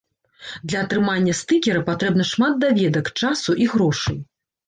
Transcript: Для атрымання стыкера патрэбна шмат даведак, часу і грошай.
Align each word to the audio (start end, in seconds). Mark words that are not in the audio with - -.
Для 0.69 0.79
атрымання 0.85 1.33
стыкера 1.41 1.83
патрэбна 1.89 2.23
шмат 2.31 2.57
даведак, 2.65 3.11
часу 3.27 3.51
і 3.67 3.67
грошай. 3.75 4.17